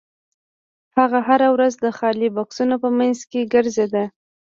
[0.97, 4.05] هغه هره ورځ د خالي بکسونو په مینځ کې ګرځیده